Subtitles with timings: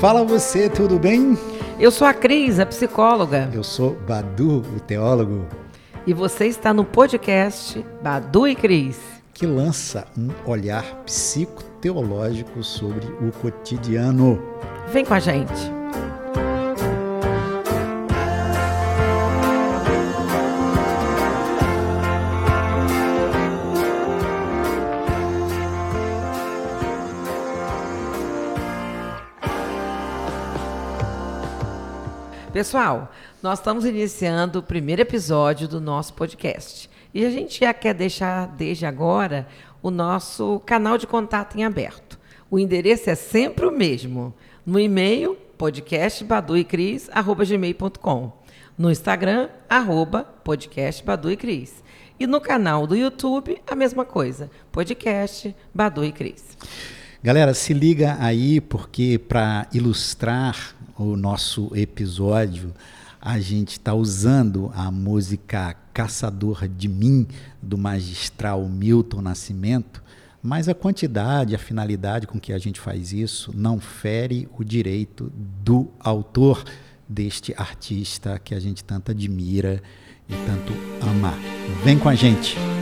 [0.00, 1.36] Fala você, tudo bem?
[1.80, 3.50] Eu sou a Cris, a psicóloga.
[3.52, 5.44] Eu sou Badu, o teólogo.
[6.06, 9.00] E você está no podcast Badu e Cris,
[9.34, 14.40] que lança um olhar psicoteológico sobre o cotidiano.
[14.92, 15.77] Vem com a gente.
[32.58, 36.90] Pessoal, nós estamos iniciando o primeiro episódio do nosso podcast.
[37.14, 39.46] E a gente já quer deixar desde agora
[39.80, 42.18] o nosso canal de contato em aberto.
[42.50, 44.34] O endereço é sempre o mesmo.
[44.66, 48.32] No e-mail, podcastbaduicris.gmail.com.
[48.76, 51.84] No Instagram, arroba podcastbaduicris.
[52.18, 54.50] E no canal do YouTube, a mesma coisa.
[54.72, 56.58] Podcast Badu e Cris.
[57.22, 62.74] Galera, se liga aí, porque para ilustrar o nosso episódio,
[63.20, 67.26] a gente está usando a música Caçador de Mim,
[67.62, 70.02] do magistral Milton Nascimento,
[70.42, 75.32] mas a quantidade, a finalidade com que a gente faz isso não fere o direito
[75.64, 76.64] do autor
[77.08, 79.82] deste artista que a gente tanto admira
[80.28, 81.34] e tanto ama.
[81.82, 82.77] Vem com a gente!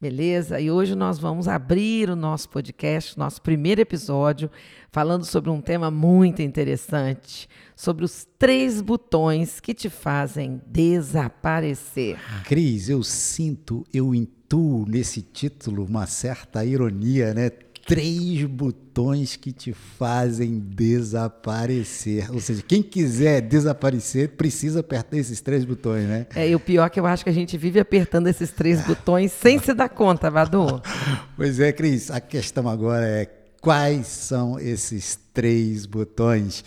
[0.00, 0.60] Beleza?
[0.60, 4.48] E hoje nós vamos abrir o nosso podcast, nosso primeiro episódio,
[4.92, 12.16] falando sobre um tema muito interessante, sobre os três botões que te fazem desaparecer.
[12.44, 17.50] Cris, eu sinto, eu intuo nesse título uma certa ironia, né?
[17.88, 22.30] Três botões que te fazem desaparecer.
[22.30, 26.26] Ou seja, quem quiser desaparecer precisa apertar esses três botões, né?
[26.36, 28.84] É, e o pior é que eu acho que a gente vive apertando esses três
[28.84, 30.82] botões sem se dar conta, Vadu.
[31.34, 33.26] pois é, Cris, a questão agora é
[33.62, 36.62] quais são esses três botões.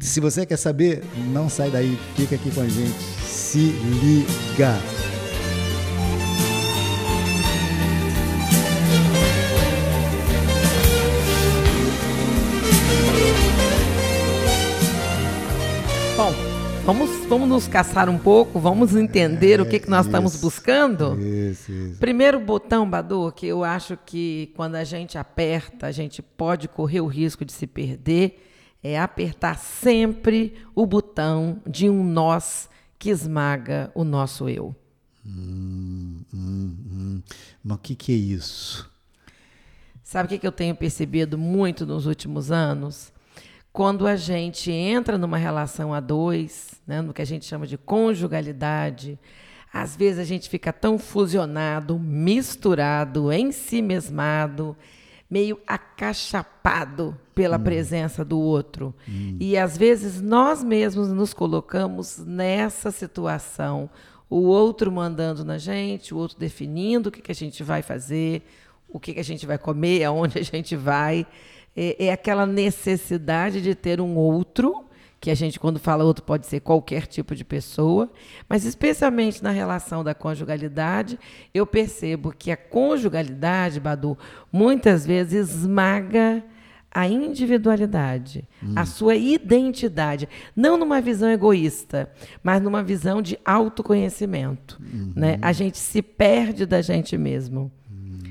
[0.00, 2.98] Se você quer saber, não sai daí, fica aqui com a gente.
[3.24, 3.70] Se
[4.02, 4.97] liga!
[16.88, 20.40] Vamos, vamos nos caçar um pouco, vamos entender é, o que, que nós isso, estamos
[20.40, 21.20] buscando?
[21.20, 22.00] Isso, isso.
[22.00, 27.02] Primeiro botão, Badu, que eu acho que quando a gente aperta, a gente pode correr
[27.02, 28.42] o risco de se perder,
[28.82, 34.74] é apertar sempre o botão de um nós que esmaga o nosso eu.
[35.26, 37.22] Hum, hum, hum.
[37.62, 38.90] Mas o que, que é isso?
[40.02, 43.12] Sabe o que, que eu tenho percebido muito nos últimos anos?
[43.78, 47.78] Quando a gente entra numa relação a dois, né, no que a gente chama de
[47.78, 49.16] conjugalidade,
[49.72, 54.76] às vezes a gente fica tão fusionado, misturado, em si mesmado,
[55.30, 57.62] meio acachapado pela hum.
[57.62, 58.92] presença do outro.
[59.08, 59.36] Hum.
[59.38, 63.88] E às vezes nós mesmos nos colocamos nessa situação,
[64.28, 68.42] o outro mandando na gente, o outro definindo o que, que a gente vai fazer,
[68.88, 71.24] o que, que a gente vai comer, aonde a gente vai
[71.80, 74.84] é, é aquela necessidade de ter um outro
[75.20, 78.10] que a gente, quando fala outro, pode ser qualquer tipo de pessoa,
[78.48, 81.18] mas especialmente na relação da conjugalidade,
[81.52, 84.18] eu percebo que a conjugalidade, Badu,
[84.52, 86.44] muitas vezes esmaga
[86.90, 88.72] a individualidade, hum.
[88.74, 92.10] a sua identidade, não numa visão egoísta,
[92.42, 94.80] mas numa visão de autoconhecimento.
[94.80, 95.12] Uhum.
[95.14, 95.38] Né?
[95.42, 97.70] A gente se perde da gente mesmo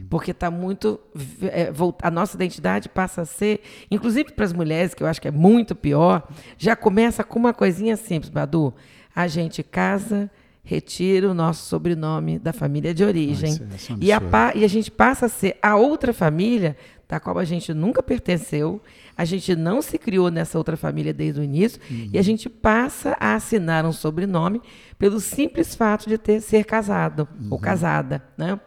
[0.10, 1.00] porque está muito.
[1.44, 5.28] É, a nossa identidade passa a ser, inclusive para as mulheres, que eu acho que
[5.28, 8.74] é muito pior, já começa com uma coisinha simples, Badu.
[9.16, 10.30] A gente casa,
[10.64, 13.52] retira o nosso sobrenome da família de origem.
[13.52, 14.22] Nossa, é e, a,
[14.56, 16.76] e a gente passa a ser a outra família
[17.08, 18.82] da qual a gente nunca pertenceu,
[19.16, 22.10] a gente não se criou nessa outra família desde o início, uhum.
[22.12, 24.62] e a gente passa a assinar um sobrenome
[25.00, 27.48] pelo simples fato de ter ser casado uhum.
[27.52, 28.60] ou casada, né?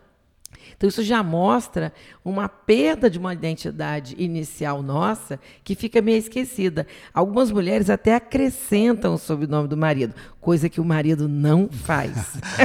[0.77, 1.93] Então, isso já mostra
[2.25, 6.87] uma perda de uma identidade inicial nossa que fica meio esquecida.
[7.13, 12.13] Algumas mulheres até acrescentam o sobrenome do marido, coisa que o marido não faz.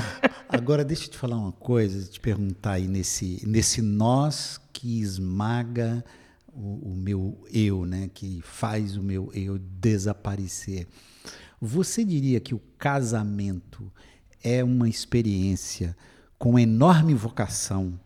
[0.48, 6.04] Agora, deixa eu te falar uma coisa, te perguntar aí nesse, nesse nós que esmaga
[6.54, 8.10] o, o meu eu, né?
[8.14, 10.88] que faz o meu eu desaparecer.
[11.60, 13.92] Você diria que o casamento
[14.44, 15.98] é uma experiência
[16.38, 18.00] com enorme vocação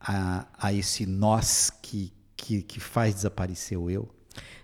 [0.00, 4.08] a, a esse nós que, que, que faz desaparecer o eu?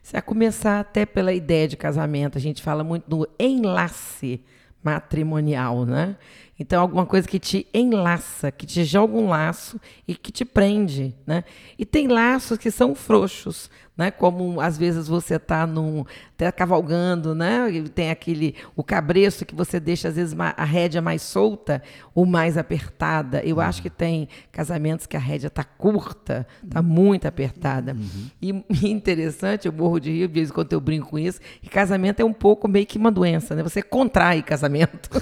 [0.02, 2.36] Você vai começar até pela ideia de casamento.
[2.36, 4.44] A gente fala muito do enlace
[4.82, 6.16] matrimonial, né?
[6.60, 11.14] Então, alguma coisa que te enlaça, que te joga um laço e que te prende,
[11.26, 11.42] né?
[11.78, 14.10] E tem laços que são frouxos, né?
[14.10, 16.04] Como às vezes você está num
[16.36, 17.70] tá cavalgando, né?
[17.70, 21.82] E tem aquele o cabresto que você deixa às vezes a rédea mais solta
[22.14, 23.42] ou mais apertada.
[23.42, 23.62] Eu uhum.
[23.62, 27.94] acho que tem casamentos que a rédea está curta, está muito apertada.
[27.94, 28.30] Uhum.
[28.42, 31.40] E, e interessante, eu morro de rir, de vez em quando eu brinco com isso,
[31.62, 33.62] que casamento é um pouco meio que uma doença, né?
[33.62, 35.08] Você contrai casamento.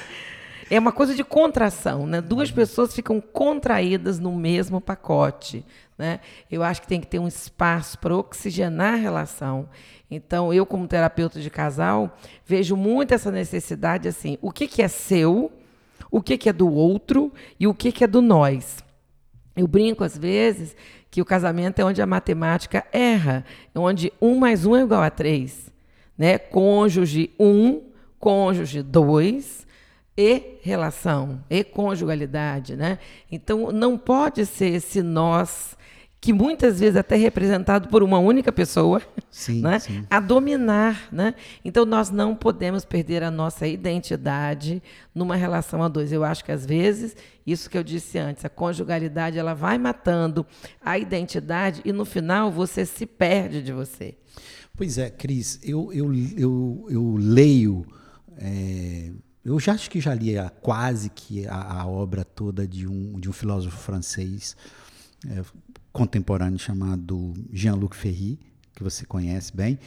[0.76, 2.20] É uma coisa de contração, né?
[2.20, 2.56] Duas uhum.
[2.56, 5.66] pessoas ficam contraídas no mesmo pacote,
[5.98, 6.20] né?
[6.52, 9.70] Eu acho que tem que ter um espaço para oxigenar a relação.
[10.12, 14.90] Então, eu como terapeuta de casal, vejo muito essa necessidade assim, o que, que é
[14.90, 15.50] seu,
[16.12, 18.84] o que, que é do outro e o que, que é do nós.
[19.56, 20.76] Eu brinco às vezes
[21.10, 25.02] que o casamento é onde a matemática erra, é onde um mais um é igual
[25.02, 25.72] a três.
[26.18, 26.38] Né?
[26.38, 27.82] Cônjuge um,
[28.20, 29.65] cônjuge dois,
[30.18, 33.00] e relação, e conjugalidade, né?
[33.32, 35.76] Então não pode ser esse nós
[36.22, 39.78] que muitas vezes até é representado por uma única pessoa, sim, né?
[39.78, 40.08] Sim.
[40.10, 41.36] a dominar, né?
[41.64, 44.82] Então nós não podemos perder a nossa identidade
[45.14, 46.12] numa relação a dois.
[46.12, 47.16] Eu acho que às vezes
[47.46, 50.46] isso que eu disse antes, a conjugalidade ela vai matando
[50.84, 54.16] a identidade e no final você se perde de você.
[54.76, 57.86] Pois é, Cris, eu, eu, eu, eu leio
[58.38, 59.12] é
[59.46, 63.20] eu já acho que já li a, quase que a, a, obra toda de um,
[63.20, 64.58] de um filósofo francês
[65.30, 65.44] é,
[65.94, 68.40] contemporâneo chamado Jean-Luc Ferry,
[68.74, 69.78] que você conhece bem.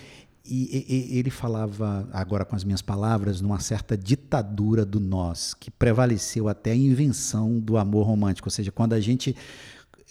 [0.45, 5.71] E, e, ele falava, agora com as minhas palavras, numa certa ditadura do nós, que
[5.71, 8.47] prevaleceu até a invenção do amor romântico.
[8.47, 9.37] Ou seja, quando a gente,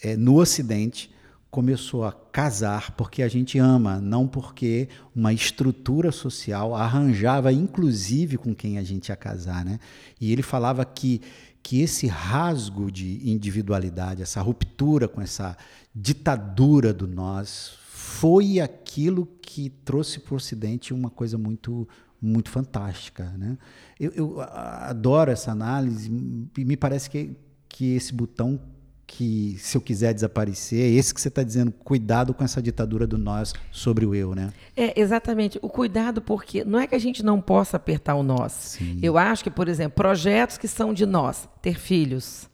[0.02, 1.10] é, no Ocidente,
[1.50, 8.54] começou a casar porque a gente ama, não porque uma estrutura social arranjava, inclusive, com
[8.54, 9.64] quem a gente ia casar.
[9.64, 9.78] Né?
[10.20, 11.22] E ele falava que,
[11.62, 15.56] que esse rasgo de individualidade, essa ruptura com essa
[15.94, 21.88] ditadura do nós, foi aquilo que trouxe para o Ocidente uma coisa muito
[22.20, 23.24] muito fantástica.
[23.38, 23.56] Né?
[23.98, 26.10] Eu, eu adoro essa análise
[26.56, 27.36] e me parece que,
[27.68, 28.60] que esse botão
[29.08, 33.06] que se eu quiser desaparecer, é esse que você está dizendo, cuidado com essa ditadura
[33.06, 34.52] do nós sobre o eu, né?
[34.76, 35.58] É, exatamente.
[35.62, 38.52] O cuidado porque não é que a gente não possa apertar o nós.
[38.52, 38.98] Sim.
[39.02, 42.50] Eu acho que, por exemplo, projetos que são de nós, ter filhos,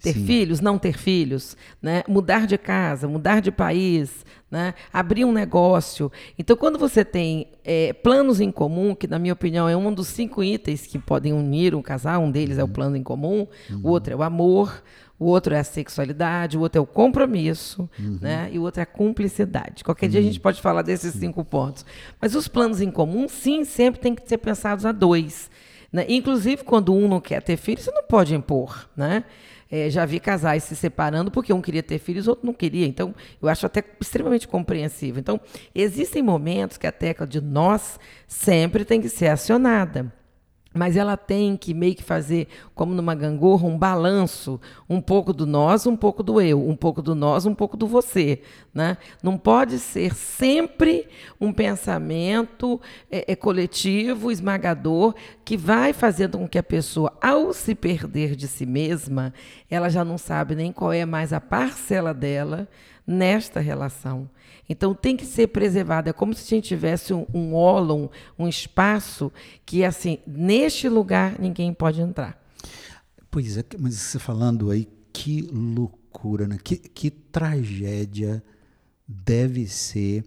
[0.00, 0.24] ter Sim.
[0.24, 2.02] filhos, não ter filhos, né?
[2.08, 4.72] mudar de casa, mudar de país, né?
[4.90, 6.10] abrir um negócio.
[6.38, 10.08] Então, quando você tem é, planos em comum, que na minha opinião é um dos
[10.08, 12.62] cinco itens que podem unir um casal, um deles uhum.
[12.62, 12.72] é o uhum.
[12.72, 13.80] plano em comum, uhum.
[13.84, 14.82] o outro é o amor,
[15.20, 18.18] o outro é a sexualidade, o outro é o compromisso, uhum.
[18.22, 18.48] né?
[18.50, 19.84] E o outro é a cumplicidade.
[19.84, 20.12] Qualquer uhum.
[20.12, 21.84] dia a gente pode falar desses cinco pontos.
[22.18, 25.50] Mas os planos em comum, sim, sempre tem que ser pensados a dois.
[25.92, 26.06] Né?
[26.08, 29.24] Inclusive, quando um não quer ter filho, você não pode impor, né?
[29.70, 32.86] É, já vi casais se separando porque um queria ter filhos, o outro não queria.
[32.86, 35.20] Então, eu acho até extremamente compreensível.
[35.20, 35.38] Então,
[35.74, 40.10] existem momentos que a tecla de nós sempre tem que ser acionada
[40.72, 45.44] mas ela tem que meio que fazer, como numa gangorra, um balanço, um pouco do
[45.44, 48.40] nós, um pouco do eu, um pouco do nós, um pouco do você.
[48.72, 48.96] Né?
[49.20, 51.08] Não pode ser sempre
[51.40, 57.74] um pensamento é, é, coletivo, esmagador, que vai fazendo com que a pessoa, ao se
[57.74, 59.34] perder de si mesma,
[59.70, 62.68] ela já não sabe nem qual é mais a parcela dela
[63.06, 64.28] nesta relação.
[64.68, 66.08] Então tem que ser preservado.
[66.08, 67.54] É como se a gente tivesse um, um
[68.38, 69.32] um espaço
[69.64, 72.40] que, assim, neste lugar ninguém pode entrar.
[73.30, 76.58] Pois é, mas você falando aí, que loucura, né?
[76.62, 78.42] Que, que tragédia
[79.06, 80.24] deve ser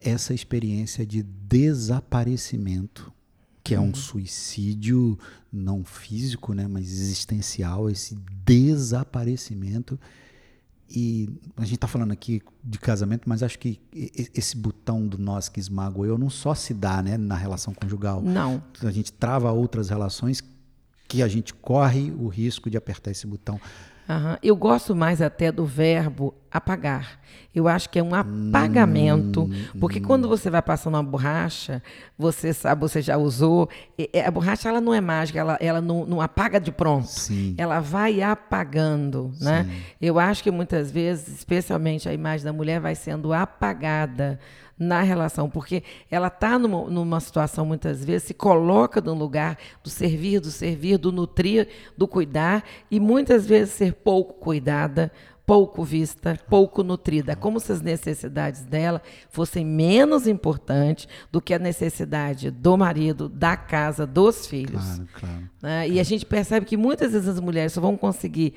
[0.00, 3.12] essa experiência de desaparecimento,
[3.62, 3.94] que é um uhum.
[3.94, 5.18] suicídio
[5.52, 9.98] não físico, né, mas existencial, esse desaparecimento
[10.94, 13.80] e a gente está falando aqui de casamento, mas acho que
[14.34, 18.20] esse botão do nós que esmago eu não só se dá né, na relação conjugal.
[18.20, 18.62] Não.
[18.82, 20.44] A gente trava outras relações
[21.08, 23.58] que a gente corre o risco de apertar esse botão.
[24.08, 24.36] Uhum.
[24.42, 27.18] Eu gosto mais até do verbo apagar.
[27.54, 30.02] Eu acho que é um apagamento, hum, porque hum.
[30.02, 31.82] quando você vai passando uma borracha,
[32.18, 33.68] você sabe, você já usou,
[34.26, 37.06] a borracha ela não é mágica, ela, ela não, não apaga de pronto.
[37.06, 37.54] Sim.
[37.56, 39.66] Ela vai apagando, né?
[40.00, 44.38] Eu acho que muitas vezes, especialmente a imagem da mulher vai sendo apagada
[44.82, 49.88] na relação, porque ela está numa, numa, situação, muitas vezes, se coloca no lugar do
[49.88, 55.10] servir, do servir, do nutrir, do cuidar, e muitas vezes ser pouco cuidada
[55.44, 61.58] pouco vista, pouco nutrida, como se as necessidades dela fossem menos importantes do que a
[61.58, 64.82] necessidade do marido, da casa, dos filhos.
[64.82, 65.50] Claro, claro.
[65.60, 65.88] Né?
[65.88, 68.54] E a gente percebe que muitas vezes as mulheres só vão conseguir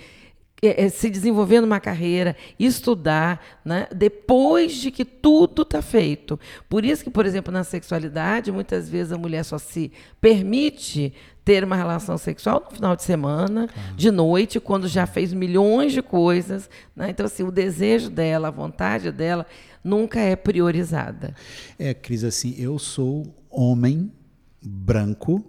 [0.92, 6.40] se desenvolver numa carreira, estudar, né, depois de que tudo está feito.
[6.70, 11.64] Por isso que, por exemplo, na sexualidade, muitas vezes a mulher só se permite ter
[11.64, 13.96] uma relação sexual no final de semana, claro.
[13.96, 16.68] de noite, quando já fez milhões de coisas.
[16.96, 17.12] Né?
[17.12, 19.46] Então, assim, o desejo dela, a vontade dela,
[19.84, 21.36] nunca é priorizada.
[21.78, 24.12] É, Cris, assim, eu sou homem
[24.60, 25.46] branco,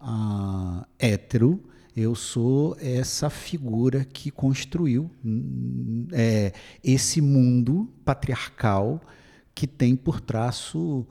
[0.00, 1.60] uh, hétero,
[1.96, 6.52] eu sou essa figura que construiu hum, é,
[6.84, 9.00] esse mundo patriarcal
[9.54, 11.06] que tem por traço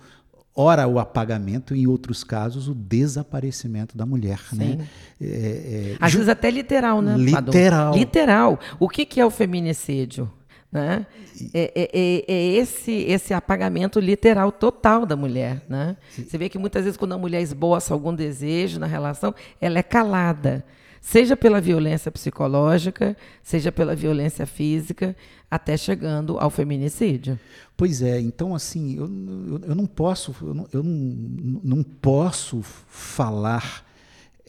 [0.56, 4.58] ora o apagamento, em outros casos o desaparecimento da mulher, Sim.
[4.58, 4.88] né?
[5.20, 7.18] É, é, Às vezes até literal, né?
[7.18, 7.94] Literal.
[7.94, 8.60] Literal.
[8.80, 10.32] O que, que é o feminicídio?
[10.76, 11.06] Né?
[11.54, 15.64] É, é, é, é, esse, esse apagamento literal total da mulher.
[15.70, 15.96] Né?
[16.12, 19.84] Você vê que muitas vezes, quando a mulher esboça algum desejo na relação, ela é
[19.84, 20.66] calada.
[21.00, 25.16] Seja pela violência psicológica, seja pela violência física,
[25.50, 27.40] até chegando ao feminicídio.
[27.78, 32.62] Pois é, então assim, eu, eu, eu não posso, eu, não, eu não, não posso
[32.62, 33.85] falar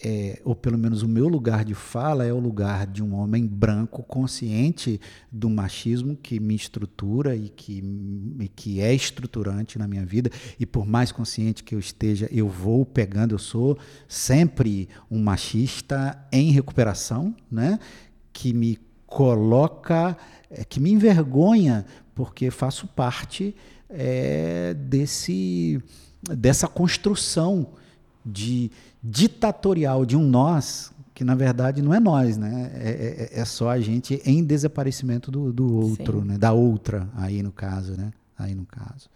[0.05, 3.47] é, ou pelo menos o meu lugar de fala é o lugar de um homem
[3.47, 5.01] branco consciente
[5.33, 7.83] do machismo que me estrutura e que,
[8.41, 10.31] e que é estruturante na minha vida.
[10.61, 16.19] E por mais consciente que eu esteja, eu vou pegando, eu sou sempre um machista
[16.31, 17.79] em recuperação, né?
[18.33, 20.15] que me coloca,
[20.51, 23.57] é, que me envergonha, porque faço parte
[23.89, 25.83] é, desse,
[26.23, 27.69] dessa construção
[28.27, 28.71] de
[29.09, 32.71] ditatorial de um nós que na verdade não é nós, né?
[32.75, 36.37] É, é, é só a gente em desaparecimento do, do outro, né?
[36.37, 38.13] Da outra aí no caso, né?
[38.39, 39.09] Aí no caso.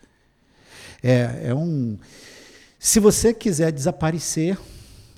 [1.02, 1.99] É, é um.
[2.78, 4.56] Se você quiser desaparecer,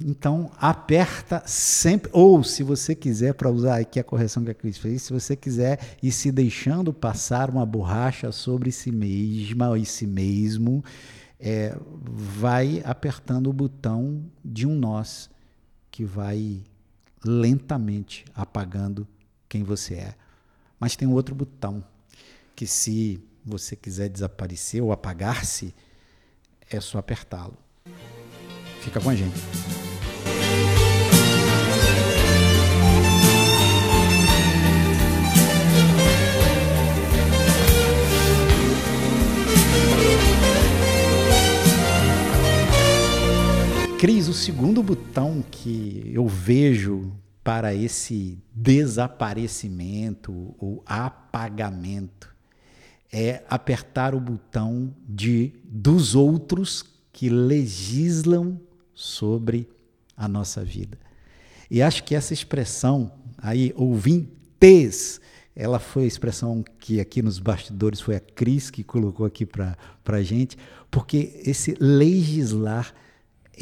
[0.00, 2.10] então aperta sempre.
[2.12, 5.36] Ou se você quiser, para usar aqui a correção que a Cris fez, se você
[5.36, 10.82] quiser ir se deixando passar uma borracha sobre si mesma ou si mesmo,
[11.42, 15.28] é, vai apertando o botão de um nós
[15.90, 16.62] que vai
[17.24, 19.06] lentamente apagando
[19.48, 20.14] quem você é.
[20.78, 21.84] Mas tem outro botão
[22.54, 25.74] que, se você quiser desaparecer ou apagar-se,
[26.70, 27.58] é só apertá-lo.
[28.80, 29.91] Fica com a gente.
[44.02, 47.12] Cris, o segundo botão que eu vejo
[47.44, 52.34] para esse desaparecimento ou apagamento
[53.12, 58.60] é apertar o botão de dos outros que legislam
[58.92, 59.68] sobre
[60.16, 60.98] a nossa vida.
[61.70, 65.20] E acho que essa expressão aí, ouvintes,
[65.54, 69.76] ela foi a expressão que aqui nos bastidores foi a Cris que colocou aqui para
[70.06, 70.58] a gente,
[70.90, 72.92] porque esse legislar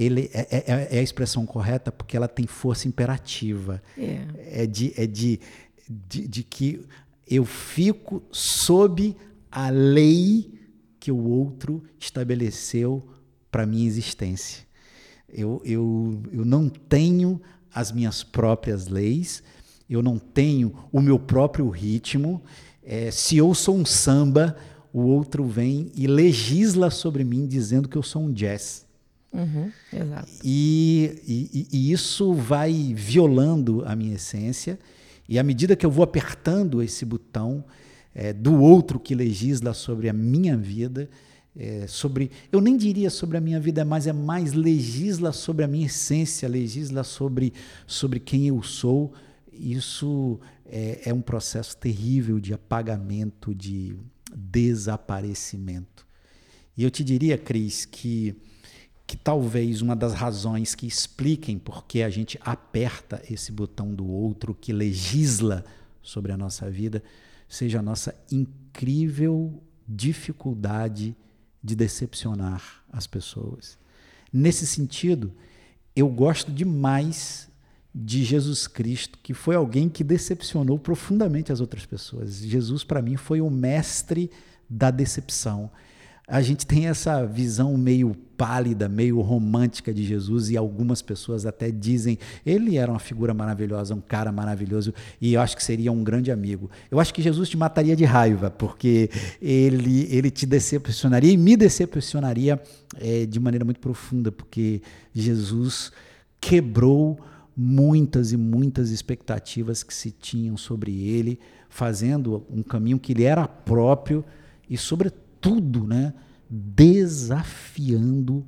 [0.01, 3.83] ele é, é, é, é, a expressão correta porque ela tem força imperativa.
[3.99, 5.39] É, é, de, é de,
[5.89, 6.87] de, de que
[7.27, 9.15] eu fico sob
[9.53, 10.59] a lei
[10.99, 13.07] que o outro estabeleceu
[13.51, 14.65] para minha existência.
[15.29, 17.41] Eu, eu, eu não tenho
[17.73, 19.43] as minhas próprias leis,
[19.89, 22.43] eu não tenho o meu próprio ritmo.
[22.83, 24.57] É, se eu sou um samba,
[24.93, 28.89] o outro vem e legisla sobre mim dizendo que eu sou um jazz.
[29.33, 30.29] Uhum, exato.
[30.43, 34.79] E, e, e, isso vai violando a minha essência,
[35.29, 37.65] e à medida que eu vou apertando esse botão
[38.15, 41.09] é, do outro que legisla sobre a minha vida,
[41.57, 45.69] é, sobre, eu nem diria sobre a minha vida, mas é mais legisla sobre a
[45.69, 47.53] minha essência, legisla sobre,
[47.87, 49.13] sobre quem eu sou.
[49.53, 53.97] Isso é, é um processo terrível de apagamento, de
[54.35, 56.07] desaparecimento.
[56.77, 58.35] E eu te diria, Cris, que
[59.11, 64.07] que talvez uma das razões que expliquem por que a gente aperta esse botão do
[64.07, 65.65] outro que legisla
[66.01, 67.03] sobre a nossa vida
[67.49, 71.17] seja a nossa incrível dificuldade
[71.61, 73.77] de decepcionar as pessoas.
[74.33, 75.33] Nesse sentido,
[75.97, 77.51] eu gosto demais
[77.93, 82.37] de Jesus Cristo, que foi alguém que decepcionou profundamente as outras pessoas.
[82.37, 84.31] Jesus, para mim, foi o mestre
[84.69, 85.69] da decepção.
[86.31, 91.71] A gente tem essa visão meio pálida, meio romântica de Jesus e algumas pessoas até
[91.71, 96.05] dizem ele era uma figura maravilhosa, um cara maravilhoso e eu acho que seria um
[96.05, 96.71] grande amigo.
[96.89, 99.11] Eu acho que Jesus te mataria de raiva porque
[99.43, 102.63] ele ele te decepcionaria e me decepcionaria
[102.99, 104.81] é, de maneira muito profunda porque
[105.13, 105.91] Jesus
[106.41, 107.19] quebrou
[107.57, 113.47] muitas e muitas expectativas que se tinham sobre ele, fazendo um caminho que ele era
[113.47, 114.25] próprio
[114.69, 116.13] e sobretudo tudo, né,
[116.49, 118.45] desafiando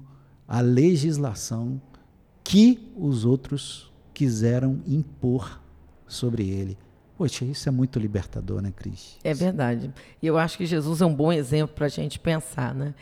[0.47, 1.81] a legislação
[2.43, 5.61] que os outros quiseram impor
[6.07, 6.77] sobre ele.
[7.17, 9.17] Poxa, isso é muito libertador, né, Cris?
[9.23, 9.93] É verdade.
[10.21, 12.95] E eu acho que Jesus é um bom exemplo para a gente pensar, né?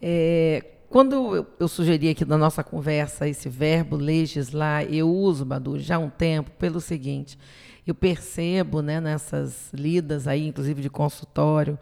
[0.00, 5.78] É, quando eu, eu, sugeri aqui na nossa conversa esse verbo legislar, eu uso, Badu,
[5.78, 7.38] já há um tempo, pelo seguinte:
[7.86, 11.78] eu percebo né, nessas lidas aí, inclusive de consultório,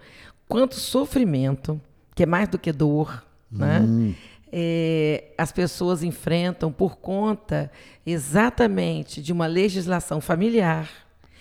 [0.49, 1.81] quanto sofrimento,
[2.15, 3.81] que é mais do que dor, né?
[3.81, 4.15] Hum.
[4.57, 7.71] É, as pessoas enfrentam por conta
[8.07, 10.89] exatamente de uma legislação familiar,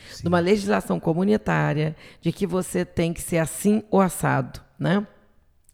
[0.09, 0.23] Sim.
[0.23, 5.05] de uma legislação comunitária, de que você tem que ser assim ou assado, né?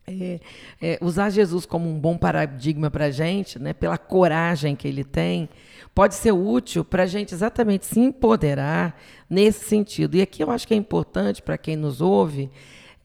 [0.05, 0.39] É,
[0.81, 5.03] é, usar Jesus como um bom paradigma para a gente, né, pela coragem que ele
[5.03, 5.47] tem,
[5.93, 10.17] pode ser útil para a gente exatamente se empoderar nesse sentido.
[10.17, 12.49] E aqui eu acho que é importante para quem nos ouve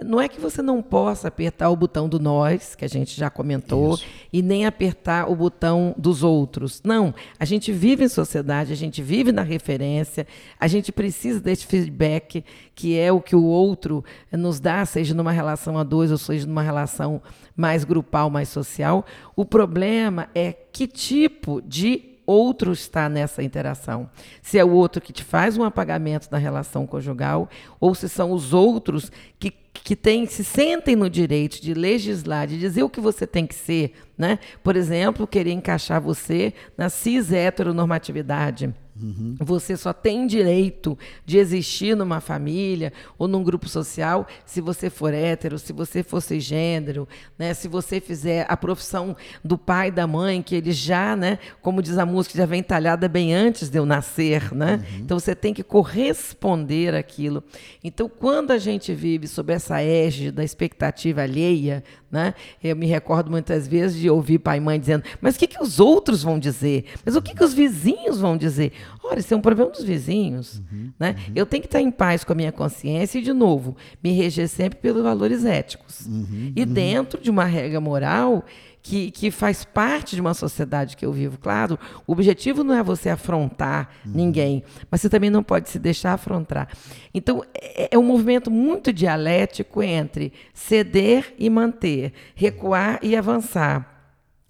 [0.03, 3.31] não é que você não possa apertar o botão do nós, que a gente já
[3.31, 4.05] comentou, Isso.
[4.33, 6.83] e nem apertar o botão dos outros.
[6.85, 7.15] Não.
[7.39, 10.27] A gente vive em sociedade, a gente vive na referência,
[10.59, 15.31] a gente precisa desse feedback, que é o que o outro nos dá, seja numa
[15.31, 17.23] relação a dois ou seja numa relação
[17.57, 19.07] mais grupal, mais social.
[19.37, 24.09] O problema é que tipo de outro está nessa interação.
[24.43, 27.49] Se é o outro que te faz um apagamento na relação conjugal,
[27.81, 32.59] ou se são os outros que, que tem, se sentem no direito de legislar, de
[32.59, 33.95] dizer o que você tem que ser.
[34.17, 34.39] Né?
[34.63, 39.37] Por exemplo, querer encaixar você na cis heteronormatividade Uhum.
[39.41, 40.97] Você só tem direito
[41.27, 46.23] de existir numa família ou num grupo social se você for hétero, se você for
[46.39, 47.53] gênero, né?
[47.55, 51.83] se você fizer a profissão do pai e da mãe, que eles já, né, como
[51.83, 54.55] diz a música, já vem talhada bem antes de eu nascer.
[54.55, 54.77] Né?
[54.77, 55.01] Uhum.
[55.01, 57.43] Então você tem que corresponder àquilo.
[57.83, 61.83] Então, quando a gente vive sob essa égide da expectativa alheia,
[62.15, 62.33] né?
[62.63, 65.61] Eu me recordo muitas vezes de ouvir pai e mãe dizendo: Mas o que, que
[65.61, 66.85] os outros vão dizer?
[67.05, 68.73] Mas o que, que os vizinhos vão dizer?
[69.03, 70.63] Olha, isso é um problema dos vizinhos.
[70.71, 71.17] Uhum, né?
[71.17, 71.33] Uhum.
[71.37, 74.49] Eu tenho que estar em paz com a minha consciência e, de novo, me reger
[74.49, 76.07] sempre pelos valores éticos.
[76.07, 76.73] Uhum, e uhum.
[76.73, 78.45] dentro de uma regra moral
[78.85, 81.39] que, que faz parte de uma sociedade que eu vivo.
[81.39, 84.13] Claro, o objetivo não é você afrontar uhum.
[84.15, 86.69] ninguém, mas você também não pode se deixar afrontar.
[87.13, 93.94] Então, é, é um movimento muito dialético entre ceder e manter, recuar e avançar.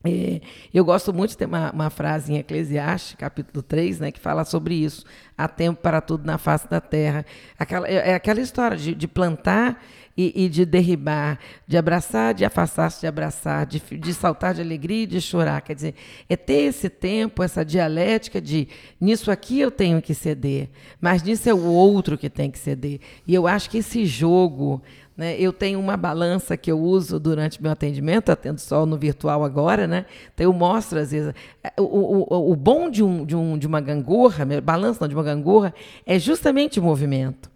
[0.06, 4.20] É, eu gosto muito de ter uma, uma, frase em Eclesiastes, capítulo 3, né, que
[4.20, 5.06] fala sobre isso.
[5.36, 7.24] Há tempo para tudo na face da terra.
[7.58, 9.82] Aquela, é, é aquela história de, de plantar
[10.16, 15.04] e, e, de derribar, de abraçar, de afastar-se, de abraçar, de, de saltar de alegria
[15.04, 15.62] e de chorar.
[15.62, 15.94] Quer dizer,
[16.28, 18.68] é ter esse tempo, essa dialética de
[19.00, 20.68] nisso aqui eu tenho que ceder,
[21.00, 23.00] mas nisso é o outro que tem que ceder.
[23.26, 24.82] E eu acho que esse jogo
[25.16, 25.36] né?
[25.38, 29.86] Eu tenho uma balança que eu uso durante meu atendimento, atendo só no virtual agora,
[29.86, 30.06] né?
[30.32, 33.66] Então eu mostro, às vezes, é, o, o, o bom de, um, de, um, de
[33.66, 35.72] uma gangorra, balança não, de uma gangorra,
[36.04, 37.53] é justamente o movimento.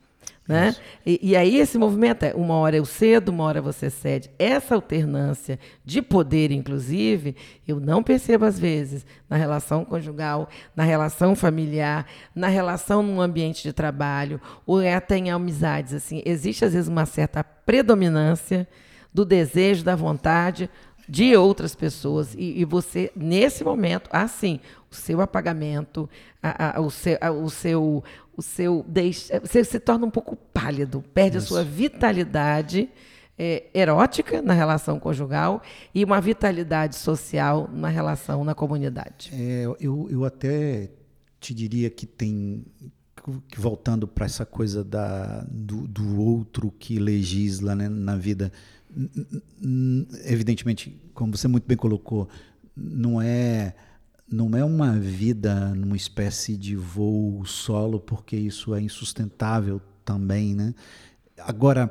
[0.48, 0.74] Né?
[1.04, 4.30] E, e, aí esse movimento é uma hora eu cedo, uma hora você cede.
[4.38, 11.36] Essa alternância de poder, inclusive, eu não percebo às vezes na relação conjugal, na relação
[11.36, 15.92] familiar, na relação no ambiente de trabalho, ou é até em amizades.
[15.92, 18.66] Assim, existe às vezes uma certa predominância
[19.12, 20.70] do desejo, da vontade
[21.06, 26.08] de outras pessoas e, e você nesse momento, assim, o seu apagamento,
[26.42, 28.04] a, a, o, seu, a, o seu
[28.38, 31.46] o seu deixa, você se torna um pouco pálido, perde Isso.
[31.46, 32.88] a sua vitalidade
[33.36, 35.60] é, erótica na relação conjugal
[35.92, 39.32] e uma vitalidade social na relação na comunidade.
[39.34, 40.88] É, eu, eu até
[41.40, 42.64] te diria que tem
[43.48, 48.52] que voltando para essa coisa da, do, do, outro que legisla né, na vida,
[50.24, 52.28] evidentemente, como você muito bem colocou,
[52.76, 53.74] não é
[54.30, 60.74] não é uma vida numa espécie de voo solo, porque isso é insustentável também, né?
[61.38, 61.90] Agora,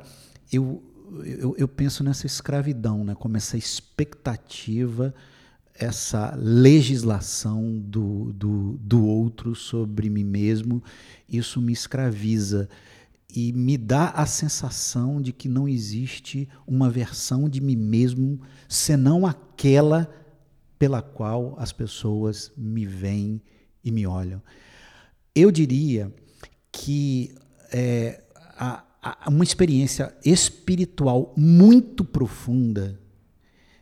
[0.52, 0.82] eu,
[1.24, 3.14] eu, eu, penso nessa escravidão, né?
[3.14, 5.14] como essa expectativa,
[5.74, 10.82] essa legislação do, do, do outro sobre mim mesmo,
[11.28, 12.68] isso me escraviza.
[13.34, 19.26] e me dá a sensação de que não existe uma versão de mim mesmo senão
[19.26, 20.10] aquela
[20.78, 23.42] pela qual as pessoas me veem
[23.82, 24.42] e me olham.
[25.34, 26.12] Eu diria
[26.70, 27.34] que
[27.72, 28.22] é,
[28.56, 32.98] a, a, uma experiência espiritual muito profunda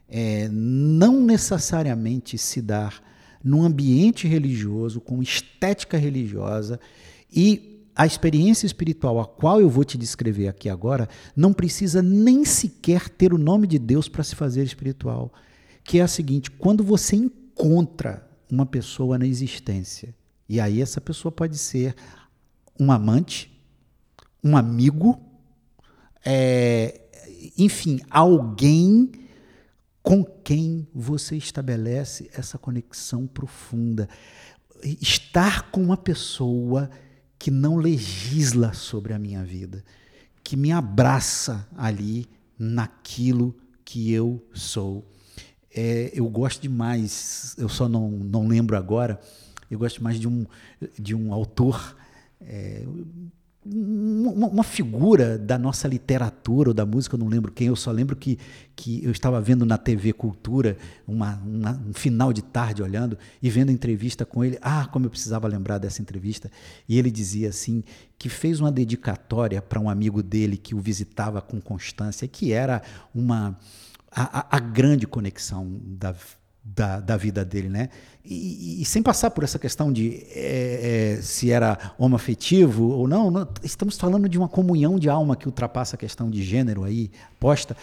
[0.09, 3.03] é, não necessariamente se dar
[3.43, 6.81] num ambiente religioso, com estética religiosa
[7.31, 12.45] e a experiência espiritual a qual eu vou te descrever aqui agora não precisa nem
[12.45, 15.33] sequer ter o nome de Deus para se fazer espiritual.
[15.87, 20.15] Que é a seguinte: quando você encontra uma pessoa na existência,
[20.49, 21.95] e aí essa pessoa pode ser
[22.79, 23.51] um amante,
[24.43, 25.21] um amigo,
[26.25, 27.01] é,
[27.57, 29.11] enfim, alguém
[30.03, 34.09] com quem você estabelece essa conexão profunda.
[34.85, 36.89] Estar com uma pessoa
[37.39, 39.85] que não legisla sobre a minha vida,
[40.45, 45.05] que me abraça ali naquilo que eu sou.
[45.77, 49.21] É, eu gosto demais, eu só não, não lembro agora,
[49.71, 50.47] eu gosto mais de um,
[50.99, 51.95] de um autor
[52.41, 52.83] é,
[53.69, 57.91] uma, uma, figura da nossa literatura ou da música, eu não lembro quem, eu só
[57.91, 58.39] lembro que,
[58.77, 63.51] que eu estava vendo na TV Cultura, uma, uma, um final de tarde olhando e
[63.51, 64.57] vendo entrevista com ele.
[64.63, 66.51] Ah, como eu precisava lembrar dessa entrevista.
[66.89, 67.83] E ele dizia assim:
[68.17, 72.83] que fez uma dedicatória para um amigo dele que o visitava com constância, que era
[73.15, 73.59] uma.
[74.23, 76.15] A, a, grande conexão da
[76.67, 77.91] da, da vida dele, né?
[78.25, 83.31] E, e, sem passar por essa questão de é, é, se era homoafetivo ou não,
[83.31, 87.11] não, estamos falando de uma comunhão de alma que ultrapassa a questão de gênero aí
[87.39, 87.77] posta.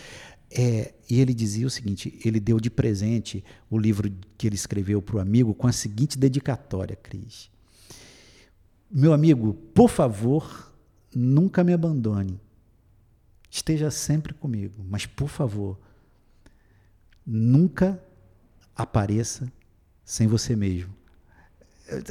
[0.51, 5.01] É, e ele dizia o seguinte: ele deu de presente o livro que ele escreveu
[5.01, 7.49] para o amigo com a seguinte dedicatória, Cris.
[8.91, 10.73] Meu amigo, por favor,
[11.15, 12.39] nunca me abandone.
[13.49, 15.79] Esteja sempre comigo, mas por favor,
[17.25, 18.01] nunca
[18.75, 19.51] apareça
[20.03, 20.93] sem você mesmo.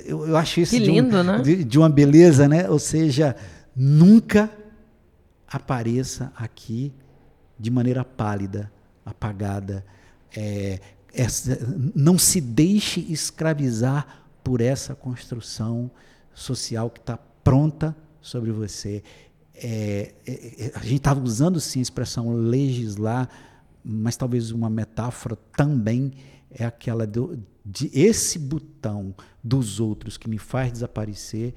[0.05, 1.38] Eu, eu acho isso que lindo, de, um, né?
[1.42, 2.68] de, de uma beleza, né?
[2.68, 3.35] Ou seja,
[3.75, 4.51] nunca
[5.48, 6.92] apareça aqui
[7.59, 8.70] de maneira pálida,
[9.05, 9.85] apagada.
[10.37, 10.81] É,
[11.12, 11.59] essa,
[11.94, 15.90] não se deixe escravizar por essa construção
[16.35, 19.03] social que está pronta sobre você.
[19.55, 20.33] É, é,
[20.66, 23.29] é a gente estava usando sim a expressão legislar,
[23.85, 26.12] mas talvez uma metáfora também
[26.51, 31.55] é aquela do, de esse botão dos outros que me faz desaparecer.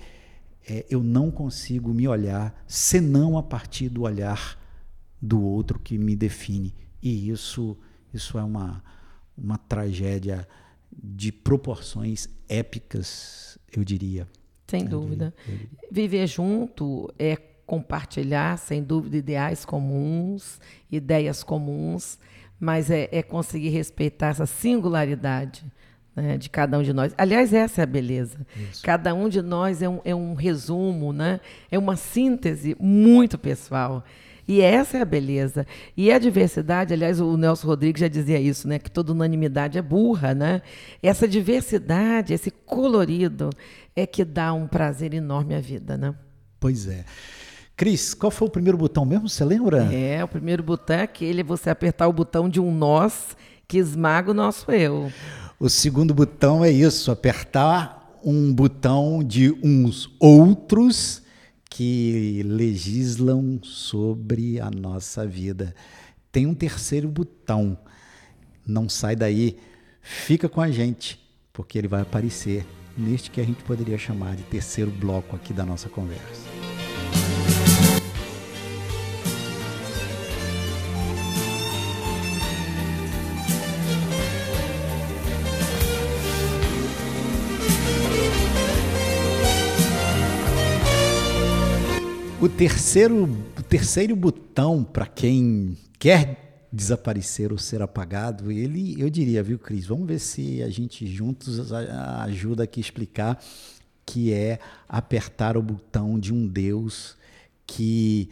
[0.68, 4.60] É, eu não consigo me olhar senão a partir do olhar
[5.22, 6.74] do outro que me define.
[7.02, 7.78] E isso,
[8.14, 8.84] isso é uma,
[9.38, 10.48] uma tragédia
[10.92, 14.28] de proporções épicas, eu diria.
[14.68, 15.34] Sem dúvida.
[15.92, 20.60] Viver junto é compartilhar, sem dúvida, ideais comuns,
[20.92, 22.20] ideias comuns
[22.60, 25.66] mas é, é conseguir respeitar essa singularidade
[26.16, 27.14] né, de cada um de nós.
[27.18, 28.38] Aliás, essa é a beleza.
[28.56, 28.82] Isso.
[28.84, 31.40] Cada um de nós é um, é um resumo, né?
[31.70, 34.04] é uma síntese muito pessoal.
[34.48, 35.66] E essa é a beleza.
[35.98, 38.78] E a diversidade, aliás, o Nelson Rodrigues já dizia isso, né?
[38.78, 40.62] Que toda unanimidade é burra, né?
[41.02, 43.50] Essa diversidade, esse colorido,
[43.96, 46.14] é que dá um prazer enorme à vida, né?
[46.60, 47.06] Pois é.
[47.76, 49.28] Cris, qual foi o primeiro botão mesmo?
[49.28, 49.94] Você lembra?
[49.94, 53.36] É, o primeiro botão é aquele, você apertar o botão de um nós
[53.68, 55.12] que esmaga o nosso eu.
[55.60, 61.22] O segundo botão é isso, apertar um botão de uns outros
[61.70, 65.76] que legislam sobre a nossa vida.
[66.32, 67.78] Tem um terceiro botão.
[68.66, 69.58] Não sai daí,
[70.02, 71.20] fica com a gente,
[71.52, 72.66] porque ele vai aparecer
[72.98, 76.75] neste que a gente poderia chamar de terceiro bloco aqui da nossa conversa.
[92.46, 93.24] O terceiro,
[93.58, 99.88] o terceiro botão para quem quer desaparecer ou ser apagado, ele, eu diria, viu, Cris?
[99.88, 103.44] Vamos ver se a gente juntos ajuda aqui a explicar
[104.06, 107.18] que é apertar o botão de um Deus
[107.66, 108.30] que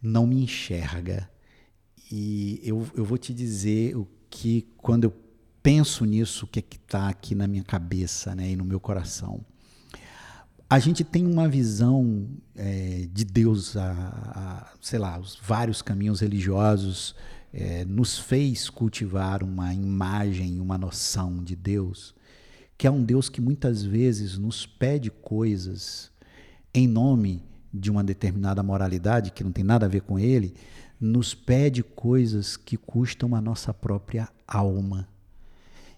[0.00, 1.28] não me enxerga.
[2.08, 5.12] E eu, eu vou te dizer o que, quando eu
[5.60, 9.44] penso nisso, o que é está aqui na minha cabeça né, e no meu coração
[10.68, 12.26] a gente tem uma visão
[12.56, 17.14] é, de Deus, a, a, sei lá, os vários caminhos religiosos
[17.52, 22.14] é, nos fez cultivar uma imagem, uma noção de Deus,
[22.76, 26.10] que é um Deus que muitas vezes nos pede coisas
[26.74, 30.52] em nome de uma determinada moralidade que não tem nada a ver com ele,
[31.00, 35.08] nos pede coisas que custam a nossa própria alma.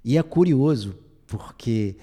[0.05, 0.95] E é curioso,
[1.27, 1.97] porque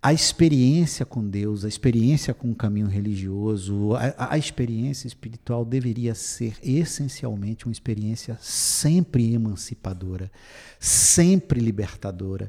[0.00, 6.14] a experiência com Deus, a experiência com o caminho religioso, a, a, experiência espiritual deveria
[6.14, 10.30] ser essencialmente uma experiência sempre emancipadora,
[10.78, 12.48] sempre libertadora.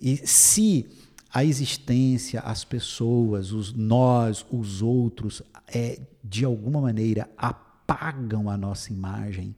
[0.00, 0.86] E se
[1.32, 8.90] a existência, as pessoas, os nós, os outros, é, de alguma maneira apagam a nossa
[8.90, 9.54] imagem,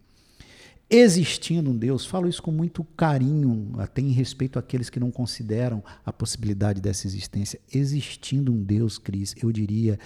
[0.94, 5.82] existindo um Deus, falo isso com muito carinho, até em respeito àqueles que não consideram
[6.04, 7.58] a possibilidade dessa existência.
[7.72, 9.98] Existindo um Deus, Cris, eu diria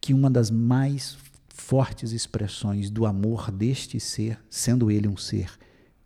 [0.00, 1.16] que uma das mais
[1.48, 5.48] fortes expressões do amor deste ser, sendo ele um ser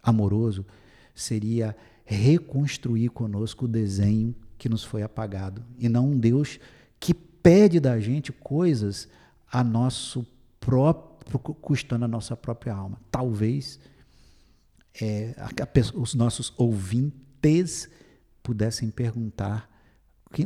[0.02, 0.66] amoroso,
[1.14, 6.60] seria reconstruir conosco o desenho que nos foi apagado, e não um Deus
[7.00, 9.08] que pede da gente coisas
[9.50, 10.26] a nosso
[10.60, 13.00] próprio custando a nossa própria alma.
[13.10, 13.80] Talvez
[15.00, 15.50] é, a,
[15.98, 17.88] os nossos ouvintes
[18.42, 19.70] pudessem perguntar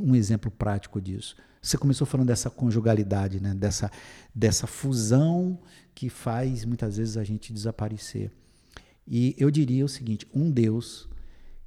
[0.02, 1.36] um exemplo prático disso.
[1.60, 3.54] Você começou falando dessa conjugalidade, né?
[3.54, 3.90] dessa,
[4.34, 5.58] dessa fusão
[5.94, 8.30] que faz muitas vezes a gente desaparecer.
[9.06, 11.08] E eu diria o seguinte: um Deus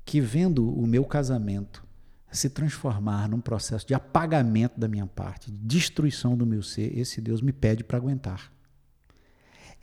[0.05, 1.85] que, vendo o meu casamento
[2.31, 7.21] se transformar num processo de apagamento da minha parte, de destruição do meu ser, esse
[7.21, 8.52] Deus me pede para aguentar.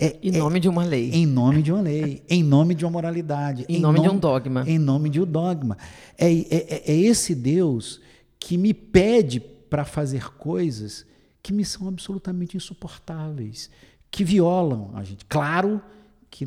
[0.00, 1.10] É, em nome é, de uma lei.
[1.12, 2.22] Em nome de uma lei.
[2.26, 3.66] em nome de uma moralidade.
[3.68, 4.64] Em, em nome, nome, de um dogma.
[4.66, 5.76] Em nome de um dogma.
[6.16, 8.00] É, é, é, é esse Deus
[8.38, 11.04] que me pede para fazer coisas
[11.42, 13.68] que me são absolutamente insuportáveis,
[14.10, 15.26] que violam a gente.
[15.26, 15.82] Claro
[16.30, 16.46] que,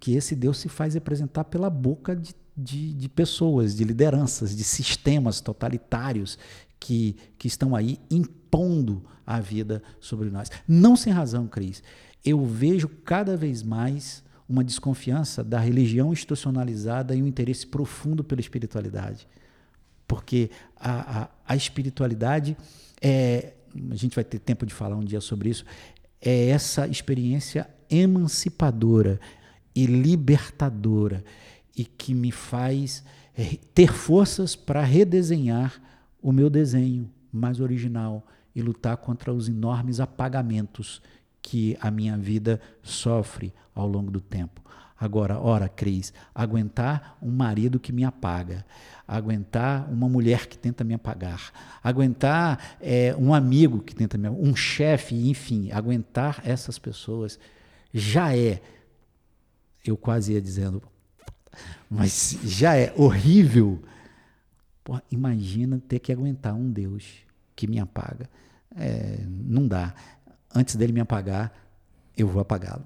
[0.00, 4.64] que esse Deus se faz representar pela boca de, de, de pessoas, de lideranças, de
[4.64, 6.38] sistemas totalitários
[6.80, 10.50] que, que estão aí impondo a vida sobre nós.
[10.66, 11.82] Não sem razão, Cris
[12.26, 18.40] eu vejo cada vez mais uma desconfiança da religião institucionalizada e um interesse profundo pela
[18.40, 19.28] espiritualidade.
[20.08, 22.56] Porque a, a, a espiritualidade
[23.00, 23.52] é.
[23.90, 25.64] A gente vai ter tempo de falar um dia sobre isso.
[26.20, 29.20] É essa experiência emancipadora
[29.74, 31.22] e libertadora
[31.76, 33.04] e que me faz
[33.36, 35.80] é, ter forças para redesenhar
[36.22, 41.02] o meu desenho mais original e lutar contra os enormes apagamentos
[41.46, 44.60] que a minha vida sofre ao longo do tempo.
[44.98, 48.66] Agora, ora, Cris, aguentar um marido que me apaga,
[49.06, 51.52] aguentar uma mulher que tenta me apagar,
[51.84, 57.38] aguentar é, um amigo que tenta me um chefe, enfim, aguentar essas pessoas
[57.94, 58.60] já é,
[59.84, 60.82] eu quase ia dizendo,
[61.88, 63.80] mas já é horrível.
[64.82, 67.04] Porra, imagina ter que aguentar um Deus
[67.54, 68.28] que me apaga.
[68.78, 69.94] É, não dá
[70.56, 71.52] antes dele me apagar,
[72.16, 72.84] eu vou apagá-lo.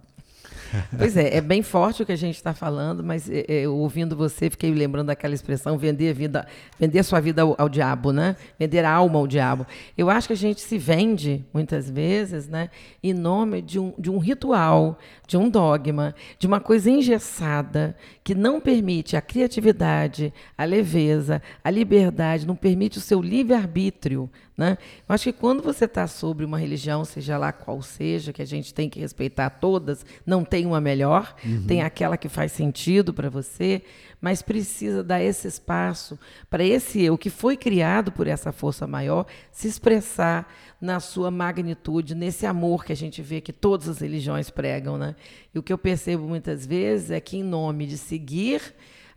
[0.97, 4.17] Pois é, é bem forte o que a gente está falando, mas é, é, ouvindo
[4.17, 6.47] você, fiquei lembrando daquela expressão vender a vida,
[6.79, 8.37] vender a sua vida ao, ao, diabo, né?
[8.59, 9.67] Vender a alma ao diabo.
[9.97, 12.71] Eu acho que a gente se vende muitas vezes, né,
[13.03, 18.35] em nome de um, de um ritual, de um dogma, de uma coisa engessada que
[18.35, 24.31] não permite a criatividade, a leveza, a liberdade, não permite o seu livre arbítrio,
[24.61, 24.77] né?
[25.09, 28.47] Eu acho que quando você está sobre uma religião, seja lá qual seja, que a
[28.47, 31.65] gente tem que respeitar todas, não tem uma melhor, uhum.
[31.67, 33.83] tem aquela que faz sentido para você,
[34.21, 36.19] mas precisa dar esse espaço
[36.51, 40.47] para esse eu que foi criado por essa força maior se expressar
[40.79, 44.99] na sua magnitude, nesse amor que a gente vê que todas as religiões pregam.
[44.99, 45.17] Né?
[45.55, 48.61] E o que eu percebo muitas vezes é que, em nome de seguir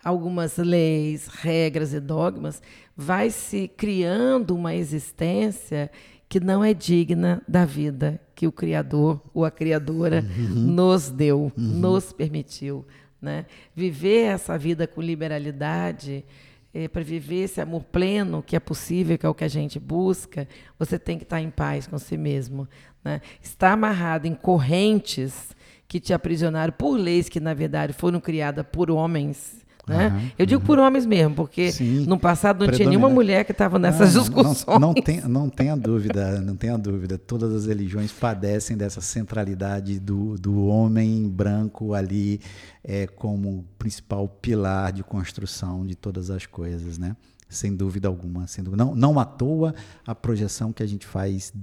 [0.03, 2.61] algumas leis, regras e dogmas,
[2.95, 5.89] vai se criando uma existência
[6.27, 10.55] que não é digna da vida que o Criador ou a Criadora uhum.
[10.55, 11.63] nos deu, uhum.
[11.63, 12.85] nos permitiu.
[13.21, 13.45] Né?
[13.75, 16.25] Viver essa vida com liberalidade,
[16.73, 19.79] é, para viver esse amor pleno que é possível, que é o que a gente
[19.79, 22.67] busca, você tem que estar em paz com si mesmo.
[23.03, 23.21] Né?
[23.41, 25.49] Estar amarrado em correntes
[25.87, 30.07] que te aprisionaram por leis que, na verdade, foram criadas por homens né?
[30.07, 30.65] Uhum, eu digo uhum.
[30.65, 34.21] por homens mesmo, porque Sim, no passado não tinha nenhuma mulher que estava nessas não,
[34.21, 34.65] discussões.
[34.65, 37.17] Não, não, tem, não tenha dúvida, não tenha dúvida.
[37.17, 42.39] Todas as religiões padecem dessa centralidade do, do homem branco ali
[42.83, 47.15] é, como principal pilar de construção de todas as coisas, né?
[47.49, 48.47] Sem dúvida alguma.
[48.47, 48.83] Sem dúvida.
[48.83, 49.75] Não, não à toa
[50.07, 51.53] a projeção que a gente faz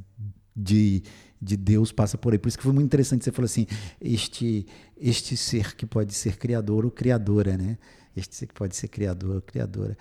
[0.54, 1.02] de,
[1.40, 2.38] de Deus passa por aí.
[2.38, 3.66] Por isso que foi muito interessante você falou assim,
[4.00, 4.66] este,
[5.00, 7.78] este ser que pode ser criador ou criadora, né?
[8.16, 9.96] este que pode ser criador ou criadora.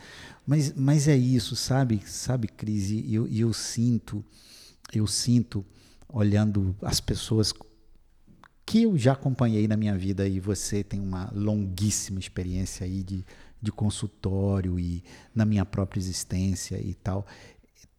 [0.46, 2.90] Mas, mas é isso, sabe, sabe, Cris?
[2.90, 4.24] E eu, eu sinto,
[4.94, 5.66] eu sinto
[6.08, 7.54] olhando as pessoas
[8.66, 13.26] que eu já acompanhei na minha vida e você tem uma longuíssima experiência aí de,
[13.62, 17.26] de consultório e na minha própria existência e tal.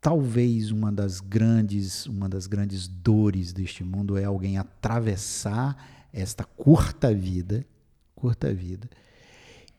[0.01, 7.15] Talvez uma das grandes, uma das grandes dores deste mundo é alguém atravessar esta curta
[7.15, 7.67] vida,
[8.15, 8.89] curta vida,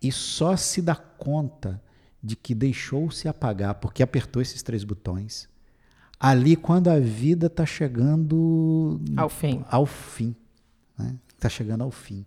[0.02, 1.82] e só se dá conta
[2.22, 5.50] de que deixou-se apagar porque apertou esses três botões.
[6.20, 10.36] Ali, quando a vida está chegando ao fim, ao fim,
[10.98, 11.16] né?
[11.36, 12.24] Está chegando ao fim.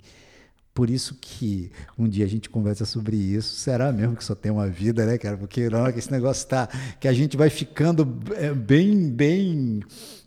[0.75, 3.55] Por isso que um dia a gente conversa sobre isso.
[3.55, 5.37] Será mesmo que só tem uma vida, né, cara?
[5.37, 6.67] Porque não, que esse negócio está
[6.99, 9.81] que a gente vai ficando é, bem, bem,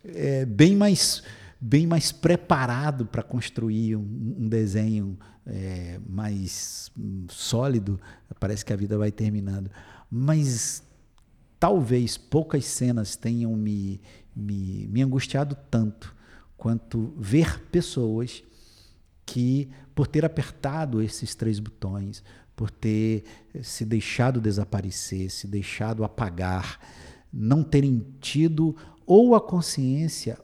[0.06, 1.22] é, bem mais,
[1.60, 6.90] bem mais preparado para construir um, um desenho é, mais
[7.28, 8.00] sólido.
[8.40, 9.70] Parece que a vida vai terminando,
[10.10, 10.82] mas
[11.60, 14.00] talvez poucas cenas tenham me,
[14.34, 16.16] me, me angustiado tanto
[16.56, 18.44] quanto ver pessoas
[19.28, 22.24] que, por ter apertado esses três botões,
[22.56, 23.24] por ter
[23.62, 26.80] se deixado desaparecer, se deixado apagar,
[27.32, 30.40] não terem tido ou a consciência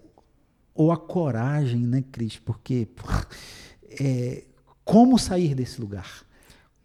[0.75, 2.37] ou a coragem, né, Cris?
[2.37, 2.87] Porque
[3.99, 4.43] é,
[4.83, 6.23] como sair desse lugar?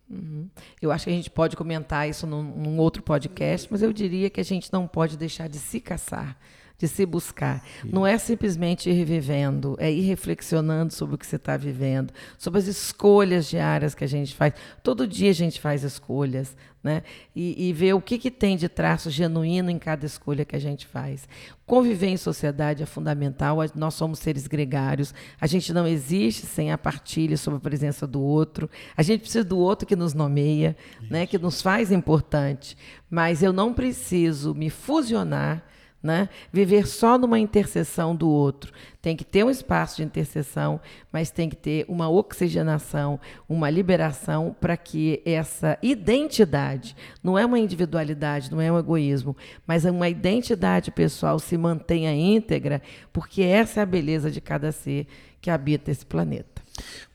[0.09, 0.49] Uhum.
[0.81, 4.31] Eu acho que a gente pode comentar isso num, num, outro podcast, mas eu diria
[4.31, 6.39] que a gente não pode deixar de se caçar,
[6.79, 7.63] de se buscar.
[7.83, 7.91] Sim.
[7.93, 12.61] Não é simplesmente ir revivendo, é ir reflexionando sobre o que você está vivendo, sobre
[12.61, 14.55] as escolhas diárias que a gente faz.
[14.83, 17.03] Todo dia a gente faz escolhas, né?
[17.35, 20.61] E, e ver o que, que tem de traço genuíno em cada escolha que a
[20.61, 21.29] gente faz.
[21.67, 26.79] Conviver em sociedade é fundamental, nós somos seres gregários, a gente não existe sem a
[26.79, 30.77] partilha sobre a presença do outro, a gente precisa do outro que nos nomeia,
[31.11, 31.27] né?
[31.27, 32.77] que nos faz importante,
[33.11, 35.65] mas eu não preciso me fusionar
[36.03, 36.29] né?
[36.53, 38.73] Viver só numa interseção do outro.
[39.03, 40.81] Tem que ter um espaço de interseção,
[41.13, 47.59] mas tem que ter uma oxigenação, uma liberação para que essa identidade, não é uma
[47.59, 52.81] individualidade, não é um egoísmo, mas é uma identidade pessoal se mantenha íntegra,
[53.13, 55.07] porque essa é a beleza de cada ser
[55.41, 56.63] que habita esse planeta.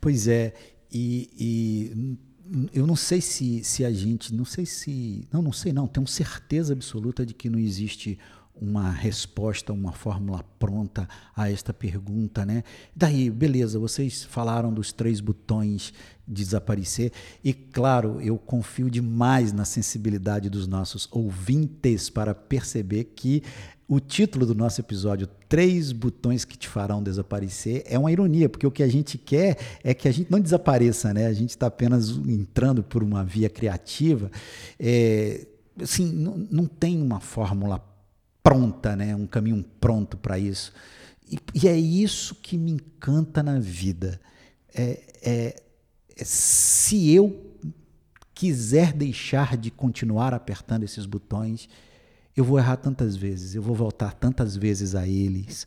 [0.02, 0.54] Pois é,
[0.92, 2.18] e, e
[2.74, 6.06] eu não sei se, se a gente, não sei se, não, não sei não, tenho
[6.06, 8.20] certeza absoluta de que não existe
[8.64, 12.64] uma resposta, uma fórmula pronta a esta pergunta, né?
[12.96, 15.94] Daí, beleza, vocês falaram dos três botões
[16.26, 17.12] de desaparecer
[17.44, 23.44] e claro, eu confio demais na sensibilidade dos nossos ouvintes para perceber que
[23.86, 28.66] o título do nosso episódio, Três Botões que Te Farão Desaparecer, é uma ironia, porque
[28.66, 31.28] o que a gente quer é que a gente não desapareça, né?
[31.28, 34.32] A gente está apenas entrando por uma via criativa.
[34.80, 35.46] É,
[35.82, 37.78] assim, não, não tem uma fórmula
[38.44, 39.16] pronta, né?
[39.16, 40.74] um caminho pronto para isso.
[41.32, 44.20] E, e, é isso que me encanta na vida.
[44.76, 45.64] É, é,
[46.16, 47.56] é, se eu
[48.36, 51.70] quiser deixar de continuar apertando esses botões,
[52.36, 55.66] eu vou errar tantas vezes, eu vou voltar tantas vezes a eles,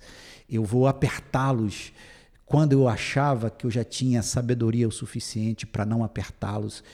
[0.49, 1.93] eu vou apertá-los
[2.45, 6.85] quando eu achava que eu já tinha sabedoria o suficiente para não apertá-los.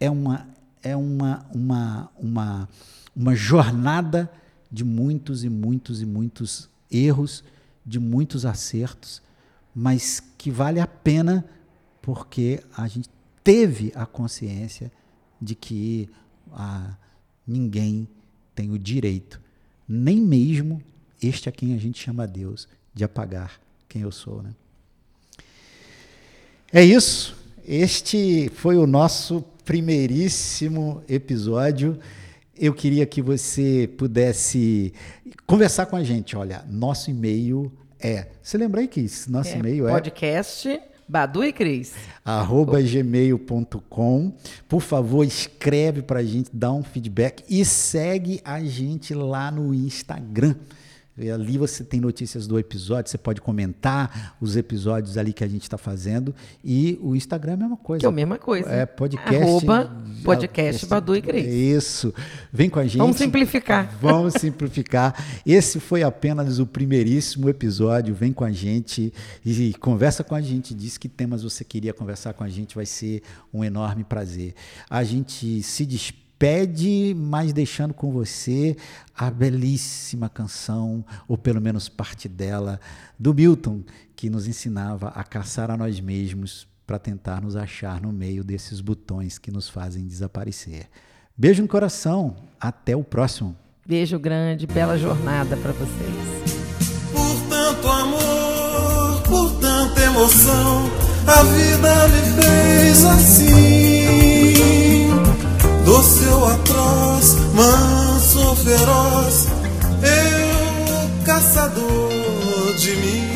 [0.00, 0.48] É uma,
[0.82, 2.68] é uma, uma, uma,
[3.14, 4.30] uma jornada
[4.76, 7.42] de muitos e muitos e muitos erros,
[7.84, 9.22] de muitos acertos,
[9.74, 11.46] mas que vale a pena
[12.02, 13.08] porque a gente
[13.42, 14.92] teve a consciência
[15.40, 16.10] de que
[16.52, 16.94] ah,
[17.46, 18.06] ninguém
[18.54, 19.40] tem o direito,
[19.88, 20.82] nem mesmo
[21.22, 23.58] este a quem a gente chama Deus, de apagar
[23.88, 24.42] quem eu sou.
[24.42, 24.54] Né?
[26.70, 27.34] É isso.
[27.66, 31.98] Este foi o nosso primeiríssimo episódio
[32.58, 34.92] eu queria que você pudesse
[35.46, 36.36] conversar com a gente.
[36.36, 38.26] Olha, nosso e-mail é.
[38.42, 39.30] Você lembra aí que isso?
[39.30, 39.92] Nosso é, e-mail é.
[39.92, 40.80] Podcast.
[41.08, 41.94] Badu e Cris.
[42.24, 44.32] Arroba gmail.com.
[44.68, 49.72] Por favor, escreve para a gente, dá um feedback e segue a gente lá no
[49.72, 50.56] Instagram.
[51.18, 55.48] E ali você tem notícias do episódio, você pode comentar os episódios ali que a
[55.48, 56.34] gente está fazendo.
[56.62, 58.00] E o Instagram é a mesma coisa.
[58.00, 58.68] Que é a mesma coisa.
[58.68, 59.42] É podcast.
[59.42, 61.46] Arroba podcast Badu e Cris.
[61.46, 62.12] Isso.
[62.52, 62.98] Vem com a gente.
[62.98, 63.96] Vamos simplificar.
[64.00, 65.14] Vamos simplificar.
[65.46, 68.14] Esse foi apenas o primeiríssimo episódio.
[68.14, 69.12] Vem com a gente
[69.44, 70.74] e conversa com a gente.
[70.74, 72.74] Diz que temas você queria conversar com a gente.
[72.74, 73.22] Vai ser
[73.54, 74.54] um enorme prazer.
[74.90, 78.76] A gente se despede pede, mas deixando com você
[79.16, 82.80] a belíssima canção, ou pelo menos parte dela,
[83.18, 83.82] do Milton,
[84.14, 88.80] que nos ensinava a caçar a nós mesmos para tentar nos achar no meio desses
[88.80, 90.88] botões que nos fazem desaparecer.
[91.36, 93.56] Beijo no coração, até o próximo.
[93.86, 96.14] Beijo grande, bela jornada para vocês.
[97.12, 98.46] Por tanto amor
[100.16, 100.90] emoção,
[101.26, 103.95] a vida me fez assim.
[105.96, 109.48] Doce ou atroz, manso feroz,
[110.02, 113.35] eu caçador de mim.